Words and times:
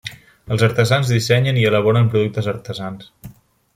Els 0.55 0.63
artesans 0.67 1.11
dissenyen 1.15 1.59
i 1.65 1.67
elaboren 1.73 2.09
productes 2.15 2.49
artesans. 2.57 3.13